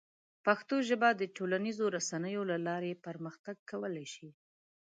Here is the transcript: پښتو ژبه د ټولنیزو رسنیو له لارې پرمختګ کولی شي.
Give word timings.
پښتو 0.45 0.75
ژبه 0.89 1.09
د 1.15 1.21
ټولنیزو 1.35 1.85
رسنیو 1.97 2.41
له 2.51 2.57
لارې 2.67 3.01
پرمختګ 3.05 3.55
کولی 3.71 4.05
شي. 4.13 4.29